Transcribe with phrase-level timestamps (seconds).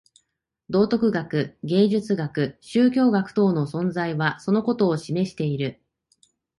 [0.71, 5.79] 道徳学、芸術学、宗教学等の存在はそのことを示している。